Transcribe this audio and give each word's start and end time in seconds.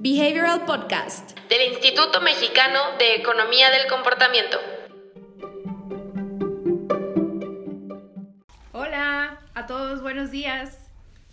Behavioral 0.00 0.64
Podcast 0.64 1.36
del 1.48 1.72
Instituto 1.72 2.20
Mexicano 2.20 2.78
de 3.00 3.16
Economía 3.16 3.68
del 3.70 3.88
Comportamiento. 3.88 4.56
Hola 8.70 9.40
a 9.54 9.66
todos, 9.66 10.00
buenos 10.00 10.30
días. 10.30 10.78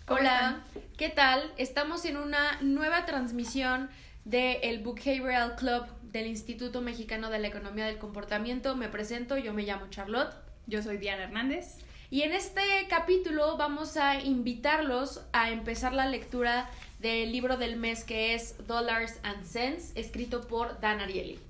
Hola, 0.08 0.64
¿qué 0.96 1.08
tal? 1.10 1.52
Estamos 1.58 2.04
en 2.06 2.16
una 2.16 2.60
nueva 2.60 3.06
transmisión 3.06 3.88
del 4.24 4.58
el 4.62 4.82
Behavioral 4.82 5.54
Club 5.54 5.86
del 6.02 6.26
Instituto 6.26 6.80
Mexicano 6.80 7.30
de 7.30 7.38
la 7.38 7.46
Economía 7.46 7.86
del 7.86 7.98
Comportamiento. 7.98 8.74
Me 8.74 8.88
presento, 8.88 9.36
yo 9.38 9.54
me 9.54 9.62
llamo 9.62 9.86
Charlotte. 9.90 10.34
Yo 10.66 10.82
soy 10.82 10.96
Diana 10.96 11.22
Hernández. 11.22 11.85
Y 12.08 12.22
en 12.22 12.32
este 12.32 12.60
capítulo 12.88 13.56
vamos 13.56 13.96
a 13.96 14.20
invitarlos 14.20 15.22
a 15.32 15.50
empezar 15.50 15.92
la 15.92 16.06
lectura 16.06 16.70
del 17.00 17.32
libro 17.32 17.56
del 17.56 17.74
mes 17.74 18.04
que 18.04 18.34
es 18.34 18.54
Dollars 18.68 19.18
and 19.24 19.44
Cents, 19.44 19.90
escrito 19.96 20.46
por 20.46 20.78
Dan 20.80 21.00
Ariely. 21.00 21.40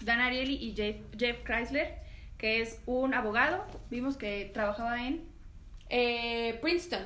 Dan 0.00 0.20
Ariely 0.20 0.54
y 0.54 0.74
Jeff, 0.74 0.96
Jeff 1.16 1.44
Chrysler, 1.44 1.94
que 2.38 2.60
es 2.60 2.80
un 2.86 3.14
abogado, 3.14 3.64
vimos 3.88 4.16
que 4.16 4.50
trabajaba 4.52 5.06
en... 5.06 5.22
Eh, 5.90 6.58
Princeton. 6.60 7.04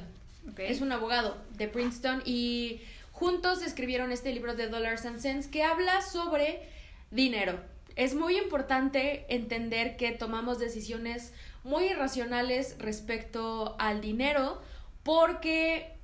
Es 0.57 0.81
un 0.81 0.91
abogado 0.91 1.37
de 1.59 1.69
Princeton 1.69 2.23
y 2.25 2.81
juntos 3.13 3.61
escribieron 3.61 4.13
este 4.13 4.33
libro 4.33 4.55
de 4.55 4.69
Dollars 4.69 5.05
and 5.05 5.21
Cents 5.21 5.47
que 5.47 5.63
habla 5.63 6.01
sobre 6.01 6.63
dinero. 7.11 7.61
Es 7.97 8.15
muy 8.15 8.39
importante 8.39 9.27
entender 9.29 9.97
que 9.99 10.13
tomamos 10.13 10.59
decisiones 10.59 11.35
muy 11.69 11.85
irracionales 11.85 12.77
respecto 12.79 13.77
al 13.79 14.01
dinero 14.01 14.61
porque 15.03 15.99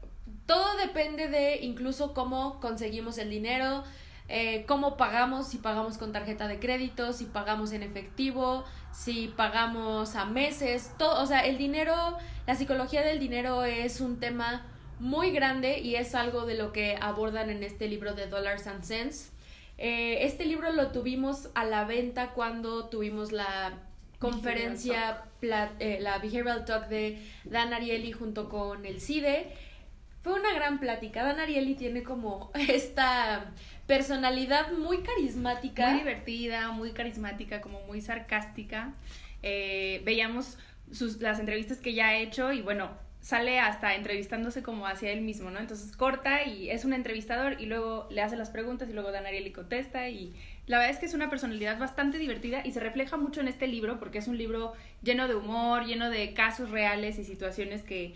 todo 0.47 0.77
depende 0.77 1.29
de 1.29 1.57
incluso 1.63 2.15
cómo 2.15 2.61
conseguimos 2.61 3.19
el 3.19 3.31
dinero, 3.31 3.83
eh, 4.29 4.65
cómo 4.67 4.97
pagamos, 4.97 5.49
si 5.49 5.59
pagamos 5.59 5.99
con 5.99 6.13
tarjeta 6.13 6.49
de 6.49 6.59
crédito, 6.59 7.13
si 7.13 7.25
pagamos 7.25 7.73
en 7.73 7.83
efectivo, 7.83 8.65
si 8.93 9.29
pagamos 9.29 10.17
a 10.17 10.25
meses, 10.25 10.93
todo, 10.99 11.23
o 11.23 11.27
sea, 11.27 11.41
el 11.41 11.59
dinero, 11.59 12.17
la 12.47 12.55
psicología 12.55 13.03
del 13.03 13.19
dinero 13.19 13.65
es 13.65 14.01
un 14.01 14.21
tema 14.21 14.67
muy 15.01 15.33
grande 15.33 15.81
y 15.81 15.97
es 15.97 16.15
algo 16.15 16.47
de 16.47 16.55
lo 16.55 16.73
que 16.73 16.97
abordan 17.01 17.51
en 17.51 17.63
este 17.63 17.89
libro 17.89 18.15
de 18.15 18.27
Dollars 18.27 18.67
and 18.67 18.85
Cents. 18.85 19.33
Eh, 19.77 20.19
este 20.25 20.47
libro 20.47 20.73
lo 20.73 20.93
tuvimos 20.93 21.49
a 21.55 21.65
la 21.65 21.85
venta 21.85 22.31
cuando 22.31 22.87
tuvimos 22.87 23.33
la 23.33 23.73
conferencia, 24.31 25.23
eh, 25.43 25.99
la 26.01 26.19
Behavioral 26.19 26.65
Talk 26.65 26.89
de 26.89 27.19
Dan 27.45 27.73
Ariely 27.73 28.13
junto 28.13 28.49
con 28.49 28.85
el 28.87 29.01
CIDE. 29.01 29.53
Fue 30.23 30.33
una 30.33 30.55
gran 30.55 30.81
plática. 30.81 31.23
Dan 31.23 31.41
Ariely 31.41 31.75
tiene 31.75 32.03
como 32.03 32.51
esta 32.55 33.53
personalidad 33.87 34.73
muy 34.73 35.03
carismática. 35.03 35.91
Muy 35.91 35.99
divertida, 36.01 36.71
muy 36.71 36.93
carismática, 36.93 37.61
como 37.61 37.81
muy 37.87 38.01
sarcástica. 38.01 38.95
Eh, 39.43 40.01
veíamos 40.05 40.57
sus, 40.91 41.21
las 41.21 41.39
entrevistas 41.39 41.79
que 41.79 41.93
ya 41.93 42.09
ha 42.09 42.17
hecho 42.17 42.53
y 42.53 42.63
bueno, 42.63 42.91
sale 43.25 43.59
hasta 43.59 43.95
entrevistándose 43.95 44.63
como 44.63 44.87
hacia 44.87 45.11
él 45.11 45.23
mismo, 45.23 45.51
¿no? 45.51 45.59
Entonces 45.59 45.97
corta 45.97 46.45
y 46.45 46.69
es 46.69 46.85
un 46.85 46.93
entrevistador 46.93 47.59
y 47.59 47.65
luego 47.65 48.07
le 48.11 48.21
hace 48.21 48.37
las 48.37 48.51
preguntas 48.51 48.87
y 48.91 48.93
luego 48.93 49.13
Dan 49.13 49.25
Ariely 49.25 49.51
contesta 49.51 50.11
y 50.11 50.35
la 50.67 50.77
verdad 50.77 50.93
es 50.93 50.99
que 50.99 51.07
es 51.07 51.15
una 51.15 51.31
personalidad 51.31 51.79
bastante 51.79 52.19
divertida 52.19 52.61
y 52.67 52.73
se 52.73 52.81
refleja 52.81 53.17
mucho 53.17 53.41
en 53.41 53.49
este 53.49 53.67
libro 53.67 53.99
porque 53.99 54.19
es 54.19 54.29
un 54.29 54.37
libro 54.37 54.75
lleno 55.03 55.27
de 55.27 55.37
humor, 55.37 55.87
lleno 55.87 56.11
de 56.11 56.35
casos 56.35 56.71
reales 56.71 57.19
y 57.19 57.25
situaciones 57.25 57.83
que 57.83 58.15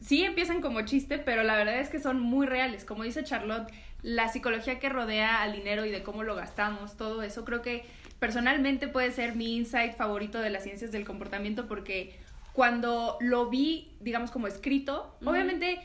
sí 0.00 0.24
empiezan 0.24 0.62
como 0.62 0.80
chiste, 0.86 1.18
pero 1.18 1.42
la 1.42 1.54
verdad 1.54 1.78
es 1.78 1.90
que 1.90 2.00
son 2.00 2.18
muy 2.18 2.46
reales. 2.46 2.86
Como 2.86 3.02
dice 3.02 3.24
Charlotte, 3.24 3.70
la 4.00 4.28
psicología 4.28 4.78
que 4.78 4.88
rodea 4.88 5.42
al 5.42 5.52
dinero 5.52 5.84
y 5.84 5.90
de 5.90 6.02
cómo 6.02 6.22
lo 6.22 6.34
gastamos, 6.34 6.96
todo 6.96 7.22
eso, 7.22 7.44
creo 7.44 7.60
que 7.60 7.84
personalmente 8.18 8.88
puede 8.88 9.10
ser 9.10 9.34
mi 9.34 9.54
insight 9.54 9.94
favorito 9.96 10.40
de 10.40 10.48
las 10.48 10.62
ciencias 10.62 10.92
del 10.92 11.04
comportamiento 11.04 11.66
porque 11.68 12.18
cuando 12.56 13.18
lo 13.20 13.50
vi, 13.50 13.98
digamos, 14.00 14.30
como 14.30 14.46
escrito, 14.46 15.14
obviamente 15.22 15.78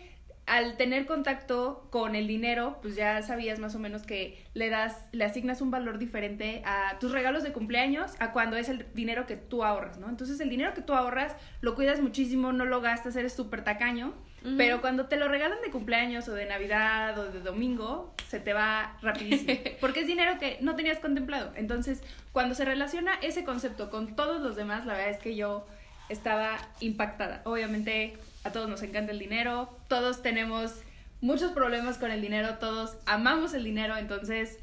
al 0.46 0.78
tener 0.78 1.06
contacto 1.06 1.90
con 1.92 2.16
el 2.16 2.28
dinero, 2.28 2.80
pues 2.82 2.96
ya 2.96 3.22
sabías 3.24 3.60
más 3.60 3.76
o 3.76 3.80
menos 3.80 4.04
que 4.04 4.42
le 4.54 4.70
das, 4.70 5.06
le 5.12 5.26
asignas 5.26 5.60
un 5.60 5.70
valor 5.70 5.98
diferente 5.98 6.62
a 6.66 6.98
tus 7.00 7.12
regalos 7.12 7.44
de 7.44 7.52
cumpleaños 7.52 8.14
a 8.20 8.32
cuando 8.32 8.56
es 8.56 8.70
el 8.70 8.86
dinero 8.94 9.28
que 9.28 9.36
tú 9.36 9.66
ahorras, 9.66 9.98
¿no? 9.98 10.08
Entonces 10.08 10.40
el 10.40 10.50
dinero 10.50 10.74
que 10.74 10.82
tú 10.82 10.94
ahorras 10.94 11.36
lo 11.60 11.76
cuidas 11.76 12.00
muchísimo, 12.00 12.54
no 12.54 12.64
lo 12.64 12.80
gastas, 12.80 13.18
eres 13.18 13.34
súper 13.34 13.66
tacaño, 13.66 14.14
pero 14.58 14.80
cuando 14.80 15.08
te 15.08 15.18
lo 15.18 15.28
regalan 15.28 15.62
de 15.62 15.72
cumpleaños 15.72 16.30
o 16.30 16.34
de 16.34 16.46
Navidad 16.46 17.20
o 17.20 17.32
de 17.32 17.42
domingo, 17.42 18.16
se 18.30 18.40
te 18.40 18.54
va 18.54 18.98
rapidísimo, 19.02 19.60
porque 19.82 20.00
es 20.00 20.08
dinero 20.08 20.40
que 20.40 20.58
no 20.62 20.78
tenías 20.78 21.00
contemplado. 21.00 21.52
Entonces, 21.56 22.02
cuando 22.32 22.56
se 22.56 22.64
relaciona 22.64 23.16
ese 23.22 23.44
concepto 23.44 23.90
con 23.90 24.16
todos 24.16 24.42
los 24.42 24.56
demás, 24.56 24.86
la 24.86 24.94
verdad 24.94 25.12
es 25.12 25.20
que 25.20 25.36
yo 25.36 25.68
estaba 26.12 26.58
impactada. 26.80 27.42
Obviamente 27.46 28.18
a 28.44 28.52
todos 28.52 28.70
nos 28.70 28.82
encanta 28.84 29.12
el 29.12 29.20
dinero, 29.20 29.70
todos 29.88 30.22
tenemos 30.22 30.74
muchos 31.22 31.52
problemas 31.52 31.98
con 31.98 32.12
el 32.12 32.22
dinero, 32.22 32.58
todos 32.60 32.98
amamos 33.06 33.54
el 33.54 33.64
dinero, 33.64 33.98
entonces 33.98 34.60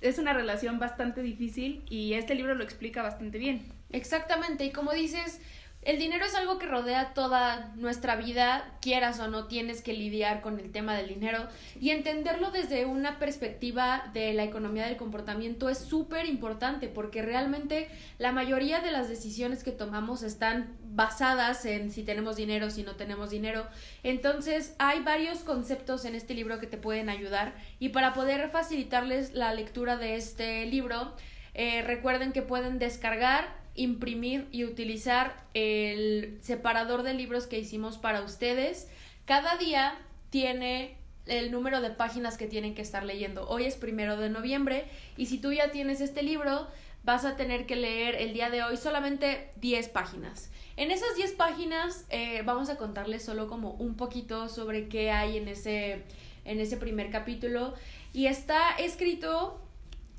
es 0.00 0.18
una 0.18 0.34
relación 0.34 0.78
bastante 0.78 1.22
difícil 1.22 1.82
y 1.88 2.14
este 2.14 2.34
libro 2.34 2.54
lo 2.54 2.62
explica 2.62 3.02
bastante 3.02 3.38
bien. 3.38 3.66
Exactamente, 3.90 4.64
y 4.64 4.70
como 4.70 4.92
dices, 4.92 5.40
el 5.84 5.98
dinero 5.98 6.24
es 6.24 6.34
algo 6.34 6.58
que 6.58 6.66
rodea 6.66 7.12
toda 7.12 7.72
nuestra 7.76 8.16
vida, 8.16 8.64
quieras 8.80 9.20
o 9.20 9.28
no 9.28 9.46
tienes 9.46 9.82
que 9.82 9.92
lidiar 9.92 10.40
con 10.40 10.58
el 10.58 10.72
tema 10.72 10.96
del 10.96 11.08
dinero 11.08 11.46
y 11.78 11.90
entenderlo 11.90 12.50
desde 12.50 12.86
una 12.86 13.18
perspectiva 13.18 14.10
de 14.14 14.32
la 14.32 14.44
economía 14.44 14.86
del 14.86 14.96
comportamiento 14.96 15.68
es 15.68 15.78
súper 15.78 16.26
importante 16.26 16.88
porque 16.88 17.22
realmente 17.22 17.88
la 18.18 18.32
mayoría 18.32 18.80
de 18.80 18.92
las 18.92 19.08
decisiones 19.08 19.62
que 19.62 19.72
tomamos 19.72 20.22
están 20.22 20.74
basadas 20.84 21.64
en 21.66 21.90
si 21.90 22.02
tenemos 22.02 22.36
dinero, 22.36 22.70
si 22.70 22.82
no 22.82 22.96
tenemos 22.96 23.30
dinero. 23.30 23.66
Entonces 24.02 24.74
hay 24.78 25.00
varios 25.00 25.40
conceptos 25.40 26.04
en 26.04 26.14
este 26.14 26.34
libro 26.34 26.60
que 26.60 26.66
te 26.66 26.78
pueden 26.78 27.10
ayudar 27.10 27.54
y 27.78 27.90
para 27.90 28.14
poder 28.14 28.48
facilitarles 28.48 29.34
la 29.34 29.52
lectura 29.52 29.96
de 29.96 30.16
este 30.16 30.64
libro, 30.66 31.14
eh, 31.52 31.82
recuerden 31.82 32.32
que 32.32 32.42
pueden 32.42 32.78
descargar 32.78 33.63
imprimir 33.74 34.48
y 34.52 34.64
utilizar 34.64 35.44
el 35.54 36.38
separador 36.40 37.02
de 37.02 37.14
libros 37.14 37.46
que 37.46 37.58
hicimos 37.58 37.98
para 37.98 38.22
ustedes. 38.22 38.88
Cada 39.24 39.56
día 39.56 39.98
tiene 40.30 40.96
el 41.26 41.50
número 41.50 41.80
de 41.80 41.90
páginas 41.90 42.36
que 42.36 42.46
tienen 42.46 42.74
que 42.74 42.82
estar 42.82 43.04
leyendo. 43.04 43.48
Hoy 43.48 43.64
es 43.64 43.76
primero 43.76 44.16
de 44.16 44.30
noviembre 44.30 44.84
y 45.16 45.26
si 45.26 45.38
tú 45.38 45.52
ya 45.52 45.70
tienes 45.70 46.00
este 46.00 46.22
libro, 46.22 46.68
vas 47.02 47.24
a 47.24 47.36
tener 47.36 47.66
que 47.66 47.76
leer 47.76 48.16
el 48.16 48.32
día 48.32 48.50
de 48.50 48.62
hoy 48.62 48.76
solamente 48.76 49.50
10 49.56 49.88
páginas. 49.88 50.50
En 50.76 50.90
esas 50.90 51.14
10 51.16 51.32
páginas 51.32 52.04
eh, 52.10 52.42
vamos 52.44 52.68
a 52.68 52.76
contarles 52.76 53.24
solo 53.24 53.46
como 53.46 53.72
un 53.72 53.96
poquito 53.96 54.48
sobre 54.48 54.88
qué 54.88 55.10
hay 55.10 55.36
en 55.36 55.48
ese, 55.48 56.02
en 56.44 56.60
ese 56.60 56.76
primer 56.76 57.10
capítulo 57.10 57.74
y 58.12 58.26
está 58.26 58.76
escrito 58.78 59.60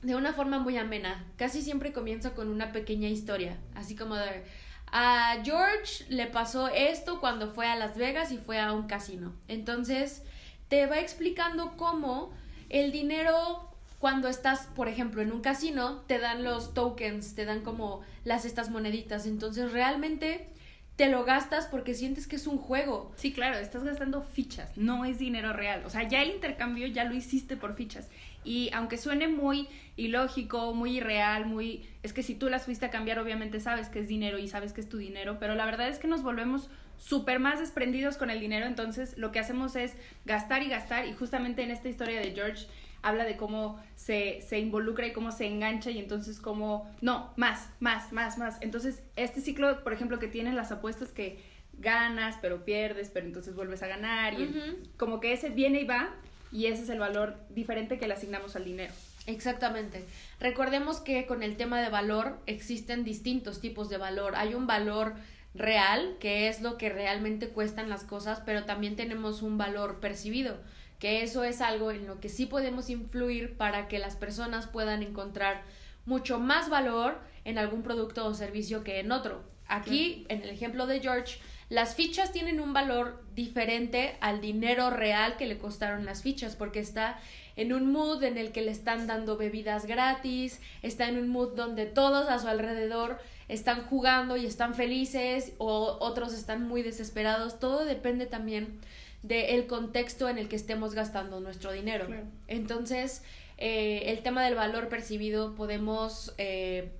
de 0.05 0.15
una 0.15 0.33
forma 0.33 0.59
muy 0.59 0.77
amena. 0.77 1.25
Casi 1.35 1.61
siempre 1.61 1.91
comienza 1.91 2.35
con 2.35 2.49
una 2.49 2.71
pequeña 2.71 3.09
historia, 3.09 3.57
así 3.73 3.95
como 3.95 4.15
de 4.15 4.43
a 4.91 5.41
George 5.43 6.05
le 6.09 6.27
pasó 6.27 6.67
esto 6.67 7.19
cuando 7.19 7.51
fue 7.51 7.65
a 7.67 7.75
Las 7.75 7.97
Vegas 7.97 8.31
y 8.31 8.37
fue 8.37 8.59
a 8.59 8.71
un 8.71 8.87
casino. 8.87 9.33
Entonces, 9.47 10.21
te 10.69 10.85
va 10.85 10.99
explicando 10.99 11.75
cómo 11.75 12.31
el 12.69 12.91
dinero 12.91 13.71
cuando 13.97 14.27
estás, 14.27 14.67
por 14.75 14.87
ejemplo, 14.87 15.23
en 15.23 15.31
un 15.31 15.41
casino, 15.41 16.03
te 16.07 16.19
dan 16.19 16.43
los 16.43 16.75
tokens, 16.75 17.33
te 17.33 17.45
dan 17.45 17.61
como 17.61 18.01
las 18.23 18.45
estas 18.45 18.69
moneditas. 18.69 19.25
Entonces, 19.25 19.71
realmente 19.71 20.47
te 20.95 21.09
lo 21.09 21.25
gastas 21.25 21.67
porque 21.67 21.93
sientes 21.93 22.25
que 22.25 22.37
es 22.37 22.47
un 22.47 22.57
juego. 22.57 23.11
Sí, 23.17 23.33
claro, 23.33 23.57
estás 23.57 23.83
gastando 23.83 24.21
fichas, 24.21 24.77
no 24.77 25.03
es 25.03 25.19
dinero 25.19 25.51
real. 25.51 25.83
O 25.85 25.89
sea, 25.89 26.03
ya 26.03 26.21
el 26.21 26.31
intercambio 26.31 26.87
ya 26.87 27.03
lo 27.03 27.13
hiciste 27.13 27.57
por 27.57 27.75
fichas. 27.75 28.09
Y 28.45 28.69
aunque 28.73 28.97
suene 28.97 29.27
muy 29.27 29.67
ilógico, 29.97 30.73
muy 30.73 30.97
irreal, 30.97 31.47
muy... 31.47 31.85
Es 32.03 32.13
que 32.13 32.23
si 32.23 32.35
tú 32.35 32.49
las 32.49 32.63
fuiste 32.63 32.85
a 32.85 32.91
cambiar, 32.91 33.19
obviamente 33.19 33.59
sabes 33.59 33.89
que 33.89 33.99
es 33.99 34.07
dinero 34.07 34.37
y 34.37 34.47
sabes 34.47 34.71
que 34.71 34.81
es 34.81 34.87
tu 34.87 34.97
dinero, 34.97 35.37
pero 35.39 35.55
la 35.55 35.65
verdad 35.65 35.89
es 35.89 35.99
que 35.99 36.07
nos 36.07 36.23
volvemos 36.23 36.69
súper 36.97 37.39
más 37.39 37.59
desprendidos 37.59 38.15
con 38.15 38.29
el 38.29 38.39
dinero, 38.39 38.65
entonces 38.65 39.17
lo 39.17 39.33
que 39.33 39.39
hacemos 39.39 39.75
es 39.75 39.93
gastar 40.23 40.63
y 40.63 40.69
gastar 40.69 41.05
y 41.05 41.13
justamente 41.13 41.61
en 41.61 41.71
esta 41.71 41.89
historia 41.89 42.21
de 42.21 42.31
George 42.31 42.67
habla 43.05 43.23
de 43.23 43.37
cómo 43.37 43.79
se, 43.95 44.41
se 44.41 44.59
involucra 44.59 45.05
y 45.05 45.13
cómo 45.13 45.31
se 45.31 45.45
engancha 45.45 45.91
y 45.91 45.99
entonces 45.99 46.39
cómo, 46.39 46.91
no, 47.01 47.31
más, 47.35 47.69
más, 47.79 48.11
más, 48.11 48.37
más. 48.37 48.57
Entonces 48.61 49.03
este 49.15 49.41
ciclo, 49.41 49.83
por 49.83 49.93
ejemplo, 49.93 50.17
que 50.17 50.27
tienen 50.27 50.55
las 50.55 50.71
apuestas 50.71 51.11
que 51.11 51.39
ganas, 51.77 52.37
pero 52.41 52.65
pierdes, 52.65 53.11
pero 53.13 53.27
entonces 53.27 53.55
vuelves 53.55 53.83
a 53.83 53.87
ganar 53.87 54.33
y 54.39 54.49
como 54.97 55.19
que 55.19 55.33
ese 55.33 55.49
viene 55.49 55.81
y 55.81 55.85
va 55.85 56.09
y 56.51 56.65
ese 56.65 56.83
es 56.83 56.89
el 56.89 56.99
valor 56.99 57.37
diferente 57.49 57.99
que 57.99 58.07
le 58.07 58.15
asignamos 58.15 58.55
al 58.55 58.65
dinero. 58.65 58.93
Exactamente. 59.27 60.03
Recordemos 60.39 60.99
que 60.99 61.25
con 61.25 61.43
el 61.43 61.57
tema 61.57 61.81
de 61.81 61.89
valor 61.89 62.39
existen 62.47 63.03
distintos 63.03 63.59
tipos 63.59 63.89
de 63.89 63.97
valor. 63.97 64.35
Hay 64.35 64.53
un 64.53 64.65
valor 64.67 65.13
real, 65.53 66.17
que 66.19 66.47
es 66.47 66.61
lo 66.61 66.77
que 66.77 66.89
realmente 66.89 67.49
cuestan 67.49 67.89
las 67.89 68.03
cosas, 68.03 68.41
pero 68.45 68.65
también 68.65 68.95
tenemos 68.95 69.41
un 69.41 69.57
valor 69.57 69.99
percibido, 69.99 70.57
que 70.99 71.23
eso 71.23 71.43
es 71.43 71.61
algo 71.61 71.91
en 71.91 72.07
lo 72.07 72.19
que 72.19 72.29
sí 72.29 72.45
podemos 72.45 72.89
influir 72.89 73.57
para 73.57 73.87
que 73.87 73.99
las 73.99 74.15
personas 74.15 74.67
puedan 74.67 75.03
encontrar 75.03 75.63
mucho 76.05 76.39
más 76.39 76.69
valor 76.69 77.19
en 77.43 77.57
algún 77.57 77.83
producto 77.83 78.25
o 78.25 78.33
servicio 78.33 78.83
que 78.83 78.99
en 78.99 79.11
otro. 79.11 79.43
Aquí, 79.67 80.25
en 80.29 80.43
el 80.43 80.49
ejemplo 80.49 80.85
de 80.85 80.99
George, 80.99 81.39
las 81.69 81.95
fichas 81.95 82.31
tienen 82.31 82.59
un 82.59 82.73
valor 82.73 83.23
diferente 83.33 84.15
al 84.21 84.39
dinero 84.39 84.91
real 84.91 85.35
que 85.37 85.47
le 85.47 85.57
costaron 85.57 86.05
las 86.05 86.21
fichas, 86.21 86.55
porque 86.55 86.79
está 86.79 87.19
en 87.55 87.73
un 87.73 87.91
mood 87.91 88.23
en 88.23 88.37
el 88.37 88.51
que 88.51 88.61
le 88.61 88.69
están 88.71 89.07
dando 89.07 89.37
bebidas 89.37 89.87
gratis, 89.87 90.61
está 90.83 91.07
en 91.07 91.17
un 91.17 91.29
mood 91.29 91.55
donde 91.55 91.87
todos 91.87 92.29
a 92.29 92.37
su 92.37 92.47
alrededor 92.47 93.19
están 93.47 93.85
jugando 93.85 94.37
y 94.37 94.45
están 94.45 94.75
felices 94.75 95.53
o 95.57 95.97
otros 95.99 96.33
están 96.33 96.67
muy 96.67 96.83
desesperados. 96.83 97.59
Todo 97.59 97.85
depende 97.85 98.27
también 98.27 98.79
del 99.27 99.65
contexto 99.65 100.29
en 100.29 100.37
el 100.37 100.47
que 100.47 100.55
estemos 100.55 100.93
gastando 100.93 101.39
nuestro 101.39 101.71
dinero. 101.71 102.07
Entonces, 102.47 103.23
eh, 103.57 104.03
el 104.05 104.21
tema 104.21 104.43
del 104.43 104.55
valor 104.55 104.87
percibido 104.87 105.55
podemos 105.55 106.35
eh, 106.37 106.91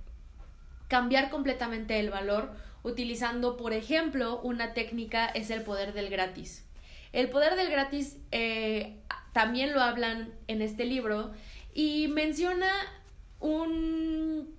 cambiar 0.87 1.29
completamente 1.29 1.99
el 1.99 2.09
valor 2.09 2.51
utilizando, 2.83 3.57
por 3.57 3.73
ejemplo, 3.73 4.39
una 4.41 4.73
técnica 4.73 5.27
es 5.27 5.51
el 5.51 5.61
poder 5.61 5.93
del 5.93 6.09
gratis. 6.09 6.65
El 7.13 7.29
poder 7.29 7.55
del 7.55 7.69
gratis 7.69 8.17
eh, 8.31 8.97
también 9.31 9.73
lo 9.73 9.81
hablan 9.81 10.33
en 10.47 10.61
este 10.61 10.85
libro 10.85 11.31
y 11.73 12.07
menciona 12.07 12.71
un 13.39 14.54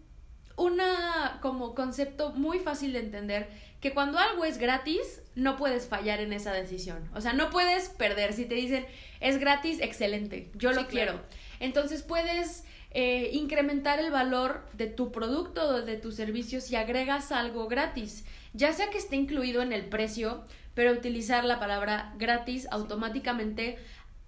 una 0.57 1.39
como 1.43 1.75
concepto 1.75 2.33
muy 2.33 2.59
fácil 2.59 2.93
de 2.93 3.01
entender 3.01 3.49
que 3.81 3.93
cuando 3.93 4.19
algo 4.19 4.45
es 4.45 4.59
gratis 4.59 5.23
no 5.35 5.57
puedes 5.57 5.87
fallar 5.87 6.21
en 6.21 6.33
esa 6.33 6.53
decisión. 6.53 7.09
O 7.15 7.21
sea, 7.21 7.35
no 7.35 7.51
puedes 7.51 7.91
perder. 7.91 8.33
Si 8.33 8.47
te 8.47 8.55
dicen 8.55 8.87
es 9.21 9.39
gratis, 9.39 9.81
excelente, 9.81 10.51
yo 10.55 10.73
lo 10.73 10.89
quiero. 10.89 11.21
Entonces 11.61 12.03
puedes 12.03 12.65
eh, 12.91 13.31
incrementar 13.33 13.99
el 13.99 14.11
valor 14.11 14.67
de 14.73 14.87
tu 14.87 15.13
producto 15.13 15.69
o 15.69 15.83
de 15.83 15.97
tu 15.97 16.13
servicio 16.13 16.61
si 16.61 16.77
agregas 16.77 17.33
algo 17.33 17.69
gratis, 17.69 18.25
ya 18.55 18.73
sea 18.73 18.89
que 18.89 18.99
esté 18.99 19.17
incluido 19.17 19.61
en 19.61 19.75
el 19.75 19.85
precio, 19.85 20.45
pero 20.75 20.93
utilizar 20.93 21.45
la 21.45 21.61
palabra 21.61 22.15
gratis 22.17 22.67
automáticamente 22.71 23.79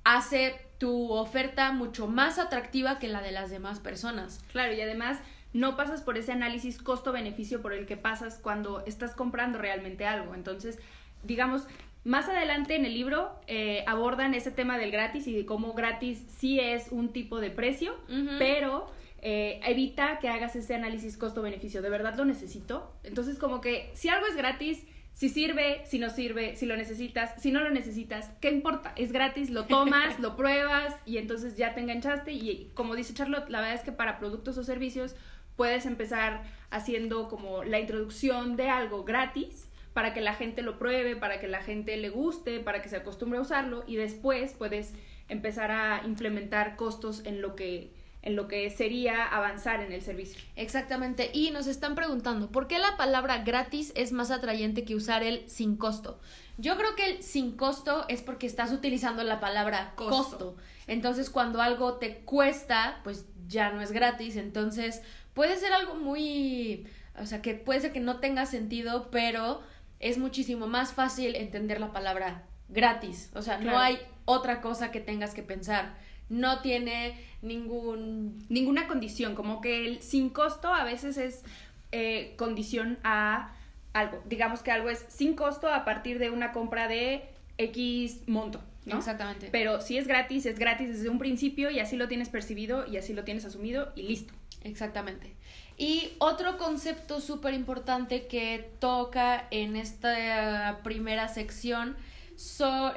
hace 0.04 0.54
tu 0.78 1.12
oferta 1.12 1.72
mucho 1.72 2.08
más 2.08 2.38
atractiva 2.38 2.98
que 2.98 3.08
la 3.08 3.22
de 3.22 3.32
las 3.32 3.50
demás 3.50 3.80
personas. 3.80 4.40
Claro, 4.52 4.72
y 4.74 4.80
además 4.80 5.18
no 5.52 5.76
pasas 5.76 6.02
por 6.02 6.18
ese 6.18 6.32
análisis 6.32 6.78
costo-beneficio 6.78 7.62
por 7.62 7.72
el 7.72 7.86
que 7.86 7.96
pasas 7.96 8.38
cuando 8.38 8.84
estás 8.86 9.14
comprando 9.14 9.58
realmente 9.58 10.06
algo. 10.06 10.34
Entonces, 10.34 10.78
digamos, 11.22 11.66
más 12.04 12.28
adelante 12.28 12.74
en 12.74 12.84
el 12.84 12.94
libro 12.94 13.38
eh, 13.46 13.84
abordan 13.86 14.34
ese 14.34 14.50
tema 14.50 14.78
del 14.78 14.90
gratis 14.90 15.26
y 15.26 15.34
de 15.34 15.44
cómo 15.44 15.74
gratis 15.74 16.24
sí 16.38 16.60
es 16.60 16.88
un 16.90 17.12
tipo 17.12 17.40
de 17.40 17.50
precio, 17.50 17.94
pero 18.38 18.90
eh, 19.20 19.60
evita 19.64 20.18
que 20.18 20.28
hagas 20.28 20.54
ese 20.56 20.74
análisis 20.74 21.16
costo-beneficio. 21.16 21.82
¿De 21.82 21.90
verdad 21.90 22.16
lo 22.16 22.24
necesito? 22.24 22.94
Entonces, 23.02 23.38
como 23.38 23.60
que 23.60 23.90
si 23.94 24.08
algo 24.08 24.26
es 24.26 24.36
gratis, 24.36 24.84
si 25.12 25.28
sirve, 25.28 25.82
si 25.84 25.98
no 25.98 26.10
sirve, 26.10 26.54
si 26.54 26.64
lo 26.64 26.76
necesitas, 26.76 27.42
si 27.42 27.50
no 27.50 27.60
lo 27.60 27.70
necesitas, 27.70 28.30
¿qué 28.40 28.52
importa? 28.52 28.92
Es 28.94 29.10
gratis, 29.10 29.50
lo 29.50 29.64
tomas, 29.64 30.18
lo 30.20 30.36
pruebas 30.36 30.94
y 31.04 31.18
entonces 31.18 31.56
ya 31.56 31.74
te 31.74 31.80
enganchaste. 31.80 32.30
Y 32.32 32.70
como 32.74 32.94
dice 32.94 33.14
Charlotte, 33.14 33.50
la 33.50 33.60
verdad 33.60 33.74
es 33.74 33.82
que 33.82 33.90
para 33.90 34.20
productos 34.20 34.56
o 34.58 34.62
servicios 34.62 35.16
puedes 35.58 35.86
empezar 35.86 36.44
haciendo 36.70 37.28
como 37.28 37.64
la 37.64 37.80
introducción 37.80 38.56
de 38.56 38.70
algo 38.70 39.02
gratis 39.02 39.68
para 39.92 40.14
que 40.14 40.20
la 40.20 40.34
gente 40.34 40.62
lo 40.62 40.78
pruebe, 40.78 41.16
para 41.16 41.40
que 41.40 41.48
la 41.48 41.60
gente 41.60 41.96
le 41.96 42.10
guste, 42.10 42.60
para 42.60 42.80
que 42.80 42.88
se 42.88 42.96
acostumbre 42.96 43.40
a 43.40 43.42
usarlo 43.42 43.82
y 43.86 43.96
después 43.96 44.52
puedes 44.52 44.94
empezar 45.28 45.72
a 45.72 46.02
implementar 46.06 46.76
costos 46.76 47.26
en 47.26 47.42
lo 47.42 47.56
que 47.56 47.92
en 48.20 48.36
lo 48.36 48.48
que 48.48 48.68
sería 48.70 49.24
avanzar 49.24 49.80
en 49.80 49.92
el 49.92 50.02
servicio. 50.02 50.40
Exactamente. 50.56 51.30
Y 51.32 51.50
nos 51.50 51.66
están 51.66 51.94
preguntando, 51.94 52.50
¿por 52.50 52.66
qué 52.66 52.78
la 52.78 52.96
palabra 52.96 53.38
gratis 53.44 53.92
es 53.94 54.12
más 54.12 54.30
atrayente 54.30 54.84
que 54.84 54.96
usar 54.96 55.22
el 55.22 55.48
sin 55.48 55.76
costo? 55.76 56.20
Yo 56.56 56.76
creo 56.76 56.96
que 56.96 57.06
el 57.06 57.22
sin 57.22 57.52
costo 57.52 58.04
es 58.08 58.20
porque 58.20 58.46
estás 58.46 58.72
utilizando 58.72 59.22
la 59.22 59.38
palabra 59.38 59.92
costo. 59.94 60.16
costo. 60.16 60.56
Entonces, 60.88 61.30
cuando 61.30 61.62
algo 61.62 61.94
te 61.94 62.18
cuesta, 62.18 63.00
pues 63.04 63.26
ya 63.46 63.70
no 63.70 63.80
es 63.80 63.92
gratis. 63.92 64.36
Entonces, 64.36 65.02
puede 65.38 65.56
ser 65.56 65.72
algo 65.72 65.94
muy, 65.94 66.84
o 67.16 67.24
sea, 67.24 67.40
que 67.42 67.54
puede 67.54 67.78
ser 67.78 67.92
que 67.92 68.00
no 68.00 68.18
tenga 68.18 68.44
sentido, 68.44 69.08
pero 69.12 69.62
es 70.00 70.18
muchísimo 70.18 70.66
más 70.66 70.92
fácil 70.92 71.36
entender 71.36 71.78
la 71.78 71.92
palabra 71.92 72.42
gratis. 72.68 73.30
O 73.36 73.42
sea, 73.42 73.58
no 73.58 73.78
hay 73.78 74.00
otra 74.24 74.60
cosa 74.60 74.90
que 74.90 74.98
tengas 74.98 75.34
que 75.34 75.44
pensar. 75.44 75.94
No 76.28 76.60
tiene 76.60 77.24
ningún... 77.40 78.44
Ninguna 78.48 78.88
condición, 78.88 79.36
como 79.36 79.60
que 79.60 79.86
el 79.86 80.02
sin 80.02 80.30
costo 80.30 80.74
a 80.74 80.82
veces 80.82 81.16
es 81.16 81.44
eh, 81.92 82.34
condición 82.36 82.98
a 83.04 83.54
algo. 83.92 84.20
Digamos 84.26 84.64
que 84.64 84.72
algo 84.72 84.90
es 84.90 85.06
sin 85.06 85.36
costo 85.36 85.72
a 85.72 85.84
partir 85.84 86.18
de 86.18 86.30
una 86.30 86.50
compra 86.50 86.88
de 86.88 87.22
X 87.58 88.22
monto. 88.26 88.60
¿no? 88.86 88.98
Exactamente. 88.98 89.50
Pero 89.52 89.82
si 89.82 89.98
es 89.98 90.08
gratis, 90.08 90.46
es 90.46 90.58
gratis 90.58 90.88
desde 90.88 91.08
un 91.08 91.20
principio 91.20 91.70
y 91.70 91.78
así 91.78 91.94
lo 91.94 92.08
tienes 92.08 92.28
percibido 92.28 92.88
y 92.88 92.96
así 92.96 93.12
lo 93.12 93.22
tienes 93.22 93.44
asumido 93.44 93.92
y 93.94 94.02
listo. 94.02 94.34
Exactamente. 94.68 95.34
Y 95.76 96.10
otro 96.18 96.58
concepto 96.58 97.20
súper 97.20 97.54
importante 97.54 98.26
que 98.26 98.70
toca 98.80 99.46
en 99.50 99.76
esta 99.76 100.80
primera 100.82 101.28
sección 101.28 101.96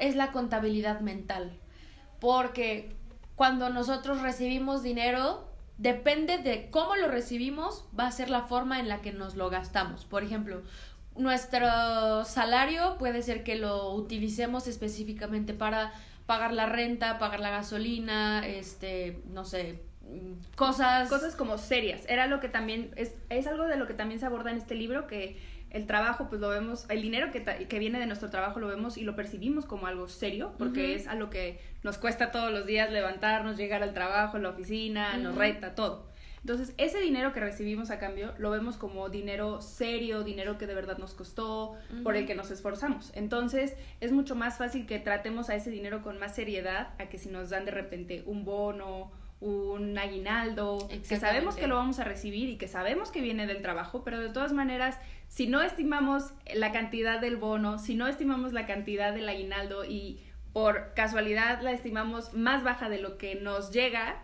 es 0.00 0.16
la 0.16 0.32
contabilidad 0.32 1.00
mental. 1.00 1.58
Porque 2.20 2.94
cuando 3.36 3.70
nosotros 3.70 4.20
recibimos 4.20 4.82
dinero, 4.82 5.48
depende 5.78 6.38
de 6.38 6.70
cómo 6.70 6.96
lo 6.96 7.08
recibimos, 7.08 7.84
va 7.98 8.06
a 8.06 8.12
ser 8.12 8.30
la 8.30 8.42
forma 8.42 8.78
en 8.80 8.88
la 8.88 9.00
que 9.00 9.12
nos 9.12 9.36
lo 9.36 9.48
gastamos. 9.50 10.04
Por 10.04 10.22
ejemplo, 10.22 10.62
nuestro 11.16 12.24
salario 12.24 12.96
puede 12.98 13.22
ser 13.22 13.44
que 13.44 13.56
lo 13.56 13.92
utilicemos 13.94 14.66
específicamente 14.66 15.54
para 15.54 15.92
pagar 16.26 16.52
la 16.52 16.66
renta, 16.66 17.18
pagar 17.18 17.40
la 17.40 17.50
gasolina, 17.50 18.46
este, 18.46 19.22
no 19.26 19.44
sé, 19.44 19.82
cosas... 20.56 21.08
Cosas 21.08 21.36
como 21.36 21.58
serias. 21.58 22.02
Era 22.08 22.26
lo 22.26 22.40
que 22.40 22.48
también, 22.48 22.90
es, 22.96 23.12
es 23.30 23.46
algo 23.46 23.64
de 23.64 23.76
lo 23.76 23.86
que 23.86 23.94
también 23.94 24.20
se 24.20 24.26
aborda 24.26 24.50
en 24.50 24.58
este 24.58 24.74
libro, 24.74 25.06
que 25.06 25.38
el 25.70 25.86
trabajo, 25.86 26.28
pues 26.28 26.40
lo 26.40 26.48
vemos, 26.48 26.84
el 26.90 27.00
dinero 27.00 27.30
que, 27.30 27.42
que 27.42 27.78
viene 27.78 27.98
de 27.98 28.06
nuestro 28.06 28.28
trabajo 28.28 28.60
lo 28.60 28.68
vemos 28.68 28.98
y 28.98 29.04
lo 29.04 29.16
percibimos 29.16 29.64
como 29.64 29.86
algo 29.86 30.06
serio, 30.06 30.52
porque 30.58 30.94
es 30.94 31.08
a 31.08 31.14
lo 31.14 31.30
que 31.30 31.60
nos 31.82 31.96
cuesta 31.96 32.30
todos 32.30 32.52
los 32.52 32.66
días 32.66 32.90
levantarnos, 32.90 33.56
llegar 33.56 33.82
al 33.82 33.94
trabajo, 33.94 34.38
la 34.38 34.50
oficina, 34.50 35.16
nos 35.16 35.34
reta, 35.34 35.74
todo. 35.74 36.12
Entonces, 36.42 36.74
ese 36.76 36.98
dinero 37.00 37.32
que 37.32 37.38
recibimos 37.38 37.90
a 37.90 38.00
cambio 38.00 38.34
lo 38.36 38.50
vemos 38.50 38.76
como 38.76 39.08
dinero 39.08 39.60
serio, 39.60 40.24
dinero 40.24 40.58
que 40.58 40.66
de 40.66 40.74
verdad 40.74 40.98
nos 40.98 41.14
costó, 41.14 41.76
por 42.02 42.16
el 42.16 42.26
que 42.26 42.34
nos 42.34 42.50
esforzamos. 42.50 43.12
Entonces, 43.14 43.76
es 44.00 44.10
mucho 44.10 44.34
más 44.34 44.58
fácil 44.58 44.84
que 44.84 44.98
tratemos 44.98 45.50
a 45.50 45.54
ese 45.54 45.70
dinero 45.70 46.02
con 46.02 46.18
más 46.18 46.34
seriedad 46.34 46.94
a 46.98 47.08
que 47.08 47.18
si 47.18 47.28
nos 47.28 47.50
dan 47.50 47.64
de 47.64 47.70
repente 47.70 48.24
un 48.26 48.44
bono 48.44 49.12
un 49.42 49.98
aguinaldo, 49.98 50.88
que 51.08 51.16
sabemos 51.18 51.56
que 51.56 51.66
lo 51.66 51.74
vamos 51.74 51.98
a 51.98 52.04
recibir 52.04 52.48
y 52.48 52.56
que 52.56 52.68
sabemos 52.68 53.10
que 53.10 53.20
viene 53.20 53.46
del 53.46 53.60
trabajo, 53.60 54.04
pero 54.04 54.20
de 54.20 54.28
todas 54.28 54.52
maneras, 54.52 54.98
si 55.28 55.48
no 55.48 55.62
estimamos 55.62 56.32
la 56.54 56.70
cantidad 56.70 57.20
del 57.20 57.36
bono, 57.36 57.78
si 57.78 57.96
no 57.96 58.06
estimamos 58.06 58.52
la 58.52 58.66
cantidad 58.66 59.12
del 59.12 59.28
aguinaldo 59.28 59.84
y 59.84 60.22
por 60.52 60.94
casualidad 60.94 61.60
la 61.60 61.72
estimamos 61.72 62.34
más 62.34 62.62
baja 62.62 62.88
de 62.88 63.00
lo 63.00 63.18
que 63.18 63.34
nos 63.34 63.72
llega, 63.72 64.22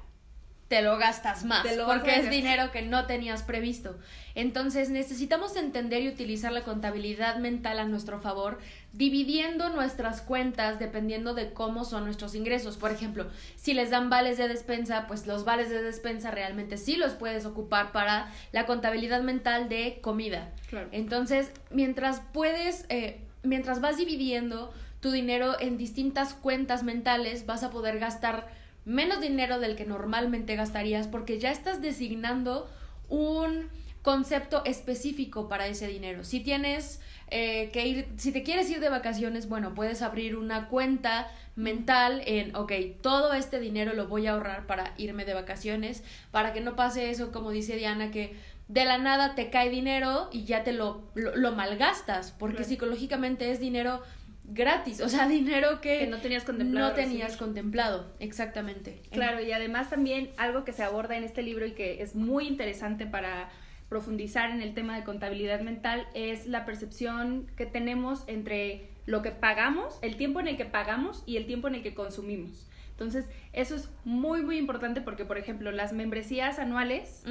te 0.69 0.83
lo 0.83 0.99
gastas 0.99 1.45
más, 1.45 1.67
porque 1.87 2.17
es 2.17 2.31
dinero 2.31 2.71
que 2.71 2.83
no 2.83 3.07
tenías 3.07 3.43
previsto. 3.43 3.99
Entonces 4.35 4.91
necesitamos 4.91 5.57
entender 5.57 6.03
y 6.03 6.09
utilizar 6.09 6.53
la 6.53 6.63
contabilidad 6.63 7.39
mental 7.39 7.79
a 7.79 7.87
nuestro 7.87 8.21
favor, 8.21 8.59
dividiendo 8.99 9.71
nuestras 9.71 10.21
cuentas 10.21 10.81
dependiendo 10.81 11.33
de 11.33 11.53
cómo 11.53 11.85
son 11.85 12.05
nuestros 12.05 12.35
ingresos. 12.35 12.77
Por 12.77 12.91
ejemplo, 12.91 13.29
si 13.55 13.73
les 13.73 13.91
dan 13.91 14.11
vales 14.11 14.39
de 14.39 14.49
despensa, 14.49 15.07
pues 15.07 15.25
los 15.29 15.45
vales 15.45 15.71
de 15.71 15.81
despensa 15.85 16.33
realmente 16.33 16.77
sí 16.77 16.97
los 16.97 17.13
puedes 17.13 17.47
ocupar 17.47 17.93
para 17.93 18.33
la 18.51 18.67
contabilidad 18.67 19.23
mental 19.23 19.69
de 19.69 20.01
comida. 20.03 20.51
Entonces, 20.91 21.53
mientras 21.71 22.21
puedes, 22.33 22.87
eh, 22.89 23.21
mientras 23.45 23.81
vas 23.81 23.99
dividiendo 23.99 24.75
tu 24.99 25.13
dinero 25.13 25.55
en 25.61 25.79
distintas 25.79 26.35
cuentas 26.35 26.83
mentales, 26.83 27.47
vas 27.47 27.63
a 27.63 27.71
poder 27.71 28.01
gastar 28.01 28.49
menos 28.85 29.21
dinero 29.21 29.61
del 29.61 29.77
que 29.77 29.85
normalmente 29.85 30.57
gastarías 30.57 31.07
porque 31.07 31.39
ya 31.39 31.53
estás 31.53 31.81
designando 31.81 32.69
un 33.09 33.69
concepto 34.03 34.65
específico 34.65 35.49
para 35.49 35.67
ese 35.67 35.87
dinero. 35.89 36.25
Si 36.25 36.41
tienes 36.41 37.01
eh, 37.31 37.71
que 37.73 37.87
ir, 37.87 38.09
si 38.17 38.33
te 38.33 38.43
quieres 38.43 38.71
ir 38.71 38.81
de 38.81 38.89
vacaciones, 38.89 39.49
bueno, 39.49 39.75
puedes 39.75 40.03
abrir 40.03 40.37
una 40.37 40.69
cuenta 40.69 41.29
mental 41.57 42.23
en, 42.25 42.55
ok, 42.55 42.73
todo 43.03 43.33
este 43.35 43.59
dinero 43.59 43.93
lo 43.93 44.07
voy 44.07 44.27
a 44.27 44.33
ahorrar 44.33 44.67
para 44.67 44.95
irme 44.97 45.25
de 45.25 45.35
vacaciones, 45.35 46.05
para 46.31 46.53
que 46.53 46.61
no 46.61 46.77
pase 46.77 47.11
eso, 47.11 47.33
como 47.33 47.51
dice 47.51 47.77
Diana, 47.77 48.11
que 48.11 48.37
de 48.69 48.85
la 48.85 48.99
nada 48.99 49.35
te 49.35 49.51
cae 49.51 49.69
dinero 49.69 50.29
y 50.31 50.45
ya 50.45 50.63
te 50.63 50.73
lo, 50.73 51.03
lo, 51.15 51.53
malgastas, 51.53 52.31
porque 52.33 52.65
psicológicamente 52.65 53.51
es 53.51 53.61
dinero 53.61 54.03
gratis, 54.45 55.01
o 55.01 55.09
sea, 55.09 55.27
dinero 55.29 55.81
que, 55.81 56.07
no 56.07 56.19
tenías 56.19 56.45
contemplado. 56.45 56.89
No 56.89 56.95
tenías 56.95 57.37
contemplado, 57.37 58.07
exactamente. 58.21 59.03
Claro, 59.11 59.43
y 59.43 59.53
además 59.53 59.91
también 59.91 60.31
algo 60.37 60.65
que 60.65 60.73
se 60.73 60.83
aborda 60.83 61.17
en 61.17 61.25
este 61.25 61.43
libro 61.43 61.67
y 61.67 61.73
que 61.73 62.03
es 62.03 62.15
muy 62.15 62.47
interesante 62.47 63.05
para 63.07 63.51
profundizar 63.89 64.51
en 64.51 64.63
el 64.63 64.75
tema 64.75 64.97
de 64.97 65.05
contabilidad 65.05 65.61
mental 65.61 66.07
es 66.15 66.47
la 66.47 66.65
percepción 66.65 67.51
que 67.57 67.67
tenemos 67.67 68.25
entre 68.27 68.89
lo 69.07 69.23
que 69.23 69.31
pagamos, 69.31 69.99
el 70.03 70.17
tiempo 70.17 70.41
en 70.41 70.49
el 70.49 70.57
que 70.57 70.67
pagamos 70.67 71.23
y 71.27 71.37
el 71.37 71.47
tiempo 71.47 71.69
en 71.69 71.77
el 71.77 71.83
que 71.83 71.95
consumimos. 71.95 72.69
Entonces, 72.91 73.27
eso 73.53 73.77
es 73.77 73.89
muy, 74.05 74.43
muy 74.43 74.59
importante 74.59 75.01
porque, 75.01 75.25
por 75.25 75.39
ejemplo, 75.39 75.71
las 75.71 75.93
membresías 75.93 76.59
anuales, 76.59 77.23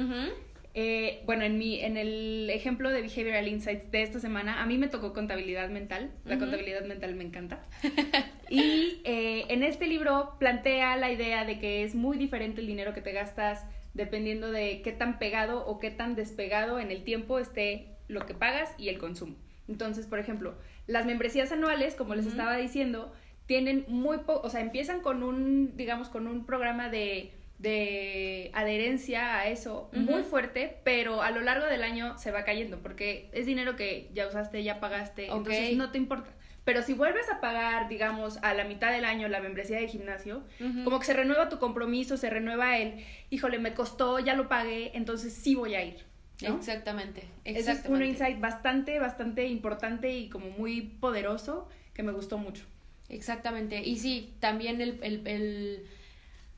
eh, 0.74 1.22
bueno, 1.26 1.44
en, 1.44 1.58
mi, 1.58 1.78
en 1.80 1.96
el 1.96 2.48
ejemplo 2.50 2.90
de 2.90 3.02
Behavioral 3.02 3.46
Insights 3.48 3.90
de 3.90 4.02
esta 4.02 4.18
semana, 4.18 4.62
a 4.62 4.66
mí 4.66 4.78
me 4.78 4.88
tocó 4.88 5.12
contabilidad 5.12 5.68
mental. 5.68 6.10
La 6.24 6.38
contabilidad 6.38 6.84
mental 6.86 7.14
me 7.14 7.24
encanta. 7.24 7.62
y 8.48 9.00
eh, 9.04 9.44
en 9.48 9.62
este 9.62 9.86
libro 9.86 10.36
plantea 10.38 10.96
la 10.96 11.12
idea 11.12 11.44
de 11.44 11.58
que 11.58 11.84
es 11.84 11.94
muy 11.94 12.16
diferente 12.16 12.60
el 12.60 12.66
dinero 12.66 12.94
que 12.94 13.02
te 13.02 13.12
gastas 13.12 13.66
dependiendo 13.98 14.50
de 14.52 14.80
qué 14.82 14.92
tan 14.92 15.18
pegado 15.18 15.66
o 15.66 15.80
qué 15.80 15.90
tan 15.90 16.14
despegado 16.14 16.78
en 16.78 16.90
el 16.92 17.02
tiempo 17.02 17.38
esté 17.38 17.96
lo 18.06 18.24
que 18.24 18.32
pagas 18.32 18.70
y 18.78 18.88
el 18.88 18.96
consumo. 18.96 19.34
Entonces, 19.66 20.06
por 20.06 20.20
ejemplo, 20.20 20.54
las 20.86 21.04
membresías 21.04 21.50
anuales, 21.52 21.96
como 21.96 22.14
les 22.14 22.24
estaba 22.24 22.56
diciendo, 22.56 23.12
tienen 23.46 23.84
muy 23.88 24.18
poco, 24.18 24.46
o 24.46 24.50
sea, 24.50 24.60
empiezan 24.60 25.00
con 25.00 25.22
un, 25.22 25.76
digamos, 25.76 26.08
con 26.08 26.28
un 26.28 26.46
programa 26.46 26.88
de, 26.88 27.32
de 27.58 28.52
adherencia 28.54 29.36
a 29.36 29.48
eso 29.48 29.90
muy 29.92 30.22
fuerte, 30.22 30.78
pero 30.84 31.20
a 31.20 31.32
lo 31.32 31.40
largo 31.40 31.66
del 31.66 31.82
año 31.82 32.16
se 32.18 32.30
va 32.30 32.44
cayendo, 32.44 32.78
porque 32.78 33.28
es 33.32 33.46
dinero 33.46 33.74
que 33.74 34.10
ya 34.14 34.28
usaste, 34.28 34.62
ya 34.62 34.78
pagaste, 34.78 35.26
entonces 35.26 35.76
no 35.76 35.90
te 35.90 35.98
importa. 35.98 36.30
Pero 36.68 36.82
si 36.82 36.92
vuelves 36.92 37.30
a 37.30 37.40
pagar, 37.40 37.88
digamos, 37.88 38.36
a 38.42 38.52
la 38.52 38.64
mitad 38.64 38.92
del 38.92 39.06
año 39.06 39.26
la 39.28 39.40
membresía 39.40 39.78
de 39.78 39.88
gimnasio, 39.88 40.42
como 40.84 40.98
que 41.00 41.06
se 41.06 41.14
renueva 41.14 41.48
tu 41.48 41.58
compromiso, 41.58 42.18
se 42.18 42.28
renueva 42.28 42.76
el, 42.76 43.02
híjole, 43.30 43.58
me 43.58 43.72
costó, 43.72 44.18
ya 44.18 44.34
lo 44.34 44.50
pagué, 44.50 44.90
entonces 44.92 45.32
sí 45.32 45.54
voy 45.54 45.76
a 45.76 45.82
ir. 45.82 46.04
Exactamente, 46.42 47.26
exactamente. 47.46 47.58
Ese 47.58 47.72
es 47.72 47.86
un 47.86 48.04
insight 48.04 48.38
bastante, 48.38 48.98
bastante 48.98 49.46
importante 49.46 50.14
y 50.14 50.28
como 50.28 50.50
muy 50.58 50.82
poderoso 50.82 51.70
que 51.94 52.02
me 52.02 52.12
gustó 52.12 52.36
mucho. 52.36 52.66
Exactamente. 53.08 53.80
Y 53.82 53.96
sí, 53.96 54.34
también 54.38 54.82
el, 54.82 55.00
el, 55.02 55.26
el 55.26 55.86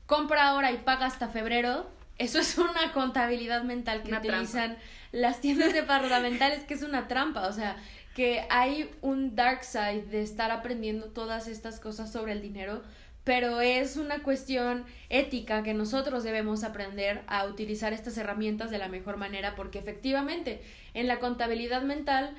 compra 0.07 0.49
ahora 0.49 0.73
y 0.73 0.77
paga 0.79 1.05
hasta 1.05 1.29
febrero. 1.29 1.89
Eso 2.17 2.37
es 2.39 2.57
una 2.57 2.91
contabilidad 2.93 3.63
mental 3.63 4.03
que 4.03 4.13
utilizan 4.13 4.77
las 5.13 5.39
tiendas 5.39 5.73
departamentales, 5.73 6.63
que 6.65 6.73
es 6.73 6.83
una 6.83 7.07
trampa. 7.07 7.47
O 7.47 7.53
sea, 7.53 7.77
que 8.15 8.45
hay 8.49 8.89
un 9.01 9.35
dark 9.35 9.63
side 9.63 10.05
de 10.11 10.21
estar 10.21 10.51
aprendiendo 10.51 11.07
todas 11.07 11.47
estas 11.47 11.79
cosas 11.79 12.11
sobre 12.11 12.33
el 12.33 12.41
dinero, 12.41 12.81
pero 13.23 13.61
es 13.61 13.97
una 13.97 14.23
cuestión 14.23 14.83
ética 15.09 15.63
que 15.63 15.73
nosotros 15.73 16.23
debemos 16.23 16.63
aprender 16.63 17.21
a 17.27 17.45
utilizar 17.45 17.93
estas 17.93 18.17
herramientas 18.17 18.71
de 18.71 18.79
la 18.79 18.87
mejor 18.87 19.17
manera, 19.17 19.55
porque 19.55 19.79
efectivamente 19.79 20.61
en 20.93 21.07
la 21.07 21.19
contabilidad 21.19 21.83
mental 21.83 22.35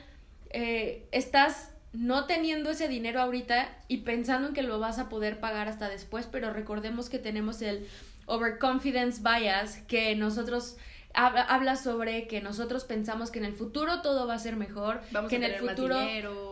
eh, 0.51 1.07
estás 1.13 1.71
no 1.93 2.25
teniendo 2.27 2.71
ese 2.71 2.89
dinero 2.89 3.21
ahorita 3.21 3.69
y 3.87 3.99
pensando 3.99 4.49
en 4.49 4.55
que 4.55 4.63
lo 4.63 4.79
vas 4.79 4.99
a 4.99 5.09
poder 5.09 5.41
pagar 5.41 5.69
hasta 5.69 5.89
después, 5.89 6.27
pero 6.31 6.53
recordemos 6.53 7.09
que 7.09 7.19
tenemos 7.19 7.63
el 7.63 7.87
overconfidence 8.27 9.23
bias 9.23 9.79
que 9.89 10.17
nosotros 10.17 10.77
habla 11.15 11.77
sobre 11.77 12.27
que 12.27 12.41
nosotros 12.41 12.85
pensamos 12.85 13.31
que 13.31 13.39
en 13.39 13.45
el 13.45 13.55
futuro 13.55 14.03
todo 14.03 14.27
va 14.27 14.35
a 14.35 14.39
ser 14.39 14.57
mejor, 14.57 15.01
que 15.29 15.37
en 15.37 15.45
el 15.45 15.57
futuro 15.57 15.97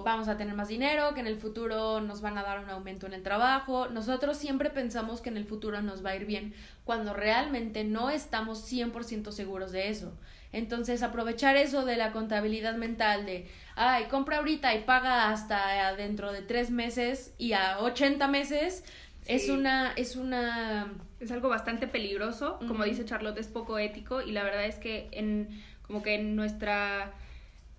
vamos 0.05 0.29
a 0.29 0.37
tener 0.37 0.55
más 0.55 0.69
dinero, 0.69 1.15
que 1.15 1.21
en 1.21 1.27
el 1.27 1.37
futuro 1.37 2.01
nos 2.01 2.21
van 2.21 2.37
a 2.39 2.43
dar 2.43 2.61
un 2.61 2.71
aumento 2.71 3.07
en 3.07 3.15
el 3.15 3.23
trabajo. 3.23 3.89
Nosotros 3.89 4.37
siempre 4.37 4.71
pensamos 4.71 5.21
que 5.21 5.31
en 5.31 5.37
el 5.37 5.45
futuro 5.45 5.81
nos 5.83 6.05
va 6.05 6.11
a 6.11 6.17
ir 6.17 6.27
bien, 6.27 6.55
cuando 6.85 7.15
realmente 7.15 7.85
no 7.85 8.11
estamos 8.11 8.71
100% 8.71 9.33
seguros 9.33 9.73
de 9.73 9.89
eso. 9.89 10.13
Entonces, 10.53 11.03
aprovechar 11.03 11.57
eso 11.57 11.85
de 11.85 11.97
la 11.97 12.13
contabilidad 12.13 12.75
mental 12.75 13.25
de, 13.25 13.49
ay, 13.77 14.07
compra 14.07 14.39
ahorita 14.39 14.75
y 14.75 14.83
paga 14.83 15.31
hasta 15.31 15.95
dentro 15.95 16.33
de 16.33 16.43
tres 16.43 16.71
meses 16.71 17.33
y 17.39 17.53
a 17.53 17.79
80 17.79 18.27
meses, 18.27 18.85
es 19.27 19.49
una, 19.49 19.93
es 19.93 20.17
una 20.17 20.93
es 21.21 21.31
algo 21.31 21.49
bastante 21.49 21.87
peligroso, 21.87 22.59
como 22.67 22.85
dice 22.85 23.05
Charlotte, 23.05 23.39
es 23.39 23.49
poco 23.49 23.79
ético 23.79 24.23
y 24.23 24.33
la 24.33 24.43
verdad 24.43 24.65
es 24.65 24.77
que 24.77 25.09
en 25.13 25.49
como 25.83 26.03
que 26.03 26.15
en 26.15 26.37
nuestra, 26.37 27.13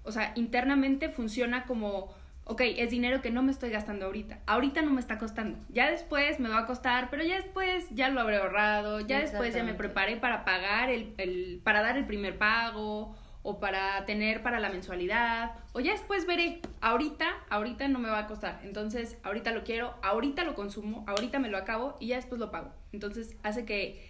o 0.04 0.12
sea, 0.12 0.34
internamente 0.36 1.10
funciona 1.10 1.66
como, 1.66 2.14
ok, 2.44 2.62
es 2.62 2.92
dinero 2.92 3.22
que 3.22 3.32
no 3.32 3.42
me 3.42 3.52
estoy 3.52 3.70
gastando 3.70 4.06
ahorita, 4.06 4.40
ahorita 4.46 4.82
no 4.82 4.92
me 4.92 5.00
está 5.00 5.18
costando, 5.18 5.58
ya 5.70 5.90
después 5.90 6.40
me 6.40 6.50
va 6.50 6.60
a 6.60 6.66
costar, 6.66 7.10
pero 7.10 7.24
ya 7.24 7.38
después 7.38 7.88
ya 7.92 8.10
lo 8.10 8.20
habré 8.22 8.38
ahorrado, 8.38 9.00
ya 9.00 9.22
después 9.22 9.56
ya 9.56 9.64
me 9.64 9.74
preparé 9.74 10.18
para 10.18 10.46
pagar 10.46 10.90
el, 10.90 11.14
el 11.18 11.62
para 11.64 11.82
dar 11.82 11.98
el 11.98 12.06
primer 12.06 12.38
pago 12.38 13.16
o 13.44 13.60
para 13.60 14.06
tener 14.06 14.44
para 14.44 14.60
la 14.60 14.70
mensualidad, 14.70 15.56
o 15.74 15.80
ya 15.80 15.94
después 15.94 16.26
veré, 16.26 16.62
ahorita, 16.80 17.28
ahorita 17.50 17.88
no 17.88 18.00
me 18.00 18.10
va 18.10 18.20
a 18.20 18.28
costar, 18.28 18.62
entonces 18.64 19.18
ahorita 19.24 19.52
lo 19.52 19.64
quiero, 19.64 19.96
ahorita 20.04 20.44
lo 20.44 20.56
consumo, 20.56 21.04
ahorita 21.08 21.40
me 21.40 21.50
lo 21.50 21.58
acabo 21.58 21.96
y 22.00 22.08
ya 22.08 22.18
después 22.18 22.40
lo 22.40 22.52
pago. 22.52 22.72
Entonces 22.92 23.36
hace 23.44 23.66
que 23.66 24.10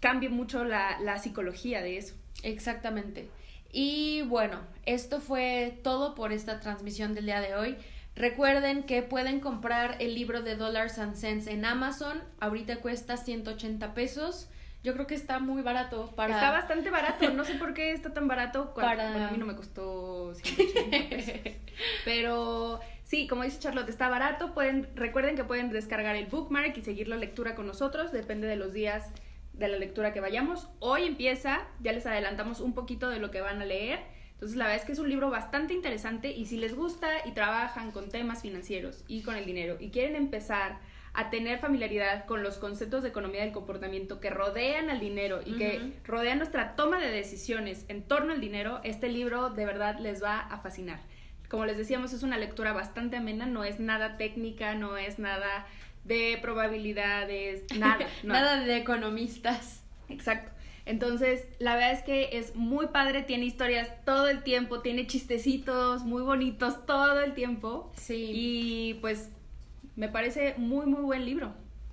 cambie 0.00 0.28
mucho 0.28 0.64
la, 0.64 1.00
la 1.00 1.18
psicología 1.18 1.82
de 1.82 1.98
eso. 1.98 2.14
Exactamente. 2.42 3.28
Y 3.72 4.22
bueno, 4.22 4.60
esto 4.86 5.20
fue 5.20 5.78
todo 5.82 6.14
por 6.14 6.32
esta 6.32 6.60
transmisión 6.60 7.14
del 7.14 7.26
día 7.26 7.40
de 7.40 7.54
hoy. 7.54 7.76
Recuerden 8.14 8.82
que 8.82 9.02
pueden 9.02 9.40
comprar 9.40 9.96
el 10.00 10.14
libro 10.14 10.42
de 10.42 10.56
Dollars 10.56 10.98
and 10.98 11.14
Cents 11.14 11.46
en 11.46 11.64
Amazon. 11.64 12.22
Ahorita 12.40 12.76
cuesta 12.76 13.16
180 13.16 13.94
pesos. 13.94 14.48
Yo 14.84 14.94
creo 14.94 15.06
que 15.06 15.14
está 15.14 15.40
muy 15.40 15.62
barato 15.62 16.14
para... 16.14 16.34
Está 16.34 16.50
bastante 16.50 16.90
barato, 16.90 17.30
no 17.30 17.44
sé 17.44 17.54
por 17.54 17.74
qué 17.74 17.92
está 17.92 18.14
tan 18.14 18.28
barato. 18.28 18.74
Para... 18.74 19.10
Bueno, 19.10 19.26
a 19.26 19.30
mí 19.30 19.38
no 19.38 19.46
me 19.46 19.56
costó 19.56 20.34
180 20.42 21.08
pesos. 21.08 21.34
Pero 22.04 22.80
sí, 23.02 23.26
como 23.26 23.42
dice 23.42 23.58
Charlotte, 23.58 23.88
está 23.88 24.08
barato. 24.08 24.54
Pueden, 24.54 24.88
recuerden 24.94 25.34
que 25.34 25.44
pueden 25.44 25.70
descargar 25.70 26.14
el 26.14 26.26
bookmark 26.26 26.76
y 26.76 26.82
seguir 26.82 27.08
la 27.08 27.16
lectura 27.16 27.54
con 27.54 27.66
nosotros, 27.66 28.12
depende 28.12 28.46
de 28.46 28.56
los 28.56 28.72
días 28.72 29.12
de 29.52 29.68
la 29.68 29.78
lectura 29.78 30.12
que 30.12 30.20
vayamos. 30.20 30.68
Hoy 30.78 31.04
empieza, 31.04 31.66
ya 31.80 31.92
les 31.92 32.06
adelantamos 32.06 32.60
un 32.60 32.72
poquito 32.72 33.10
de 33.10 33.18
lo 33.18 33.30
que 33.32 33.40
van 33.40 33.60
a 33.60 33.64
leer. 33.64 34.00
Entonces, 34.34 34.56
la 34.56 34.66
verdad 34.66 34.80
es 34.80 34.86
que 34.86 34.92
es 34.92 35.00
un 35.00 35.08
libro 35.08 35.30
bastante 35.30 35.74
interesante 35.74 36.30
y 36.30 36.46
si 36.46 36.58
les 36.58 36.76
gusta 36.76 37.08
y 37.26 37.32
trabajan 37.32 37.90
con 37.90 38.08
temas 38.08 38.42
financieros 38.42 39.04
y 39.08 39.22
con 39.22 39.34
el 39.34 39.44
dinero 39.44 39.76
y 39.80 39.90
quieren 39.90 40.14
empezar 40.14 40.78
a 41.14 41.30
tener 41.30 41.58
familiaridad 41.58 42.26
con 42.26 42.42
los 42.42 42.58
conceptos 42.58 43.02
de 43.02 43.08
economía 43.08 43.42
del 43.42 43.52
comportamiento 43.52 44.20
que 44.20 44.30
rodean 44.30 44.90
al 44.90 45.00
dinero 45.00 45.40
y 45.44 45.56
que 45.56 45.92
rodean 46.04 46.38
nuestra 46.38 46.76
toma 46.76 46.98
de 46.98 47.10
decisiones 47.10 47.84
en 47.88 48.02
torno 48.02 48.32
al 48.32 48.40
dinero, 48.40 48.80
este 48.84 49.08
libro 49.08 49.50
de 49.50 49.66
verdad 49.66 49.98
les 49.98 50.22
va 50.22 50.38
a 50.38 50.58
fascinar. 50.58 51.00
Como 51.48 51.64
les 51.64 51.78
decíamos, 51.78 52.12
es 52.12 52.22
una 52.22 52.36
lectura 52.36 52.72
bastante 52.72 53.16
amena, 53.16 53.46
no 53.46 53.64
es 53.64 53.80
nada 53.80 54.16
técnica, 54.16 54.74
no 54.74 54.96
es 54.96 55.18
nada 55.18 55.66
de 56.04 56.38
probabilidades, 56.42 57.64
nada. 57.78 58.06
nada 58.22 58.60
de 58.60 58.76
economistas. 58.76 59.82
Exacto. 60.08 60.52
Entonces, 60.84 61.44
la 61.58 61.74
verdad 61.74 61.92
es 61.92 62.02
que 62.02 62.30
es 62.32 62.54
muy 62.54 62.86
padre, 62.86 63.22
tiene 63.22 63.44
historias 63.44 63.90
todo 64.06 64.28
el 64.28 64.42
tiempo, 64.42 64.80
tiene 64.80 65.06
chistecitos 65.06 66.04
muy 66.04 66.22
bonitos 66.22 66.86
todo 66.86 67.20
el 67.20 67.34
tiempo. 67.34 67.92
Sí. 67.94 68.30
Y 68.32 68.94
pues 69.02 69.30
me 69.98 70.08
parece 70.08 70.54
muy, 70.58 70.86
muy 70.86 71.02
buen 71.02 71.24
libro. 71.24 71.52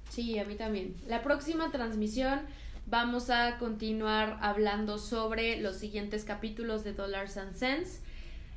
Sí, 0.09 0.37
a 0.37 0.45
mí 0.45 0.53
también. 0.55 0.95
La 1.07 1.23
próxima 1.23 1.71
transmisión 1.71 2.41
vamos 2.85 3.31
a 3.31 3.57
continuar 3.57 4.37
hablando 4.41 4.99
sobre 4.99 5.59
los 5.59 5.77
siguientes 5.77 6.23
capítulos 6.23 6.83
de 6.83 6.93
Dollars 6.93 7.35
and 7.37 7.55
Cents. 7.55 8.01